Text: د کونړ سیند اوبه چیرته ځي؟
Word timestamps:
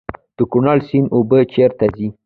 د 0.37 0.39
کونړ 0.51 0.77
سیند 0.87 1.07
اوبه 1.15 1.39
چیرته 1.53 1.85
ځي؟ 1.95 2.07